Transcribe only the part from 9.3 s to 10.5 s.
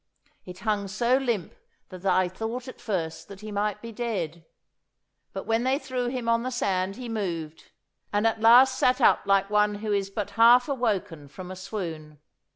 one who is but